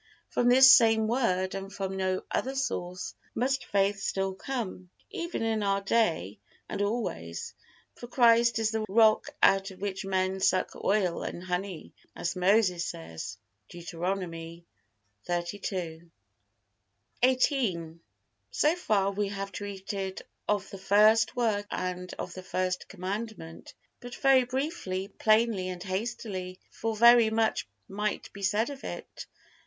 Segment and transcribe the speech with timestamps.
[0.29, 5.61] From this same Word and from no other source must faith still come, even in
[5.61, 7.53] our day and always.
[7.93, 12.83] For Christ is the rock out of which men suck oil and honey, as Moses
[12.83, 13.37] says,
[13.69, 14.65] Deuteronomy
[15.31, 16.09] xxxii.
[17.23, 17.99] XVIII.
[18.49, 24.15] So far we have treated of the first work and of the First Commandment, but
[24.15, 29.27] very briefly, plainly and hastily, for very much might be said of it.